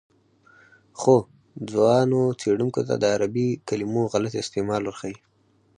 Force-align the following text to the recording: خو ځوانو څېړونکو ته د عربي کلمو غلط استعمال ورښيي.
خو 0.99 1.15
ځوانو 1.71 2.21
څېړونکو 2.39 2.81
ته 2.87 2.93
د 3.01 3.03
عربي 3.15 3.47
کلمو 3.67 4.01
غلط 4.13 4.33
استعمال 4.37 4.81
ورښيي. 4.85 5.17